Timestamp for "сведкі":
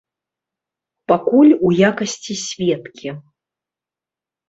2.47-3.09